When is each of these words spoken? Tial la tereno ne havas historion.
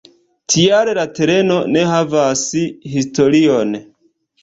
Tial 0.53 0.91
la 0.99 1.03
tereno 1.19 1.59
ne 1.77 1.85
havas 1.91 2.43
historion. 2.97 3.81